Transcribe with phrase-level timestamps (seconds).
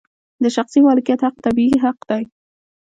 [0.43, 2.23] د شخصي مالکیت حق طبیعي حق دی.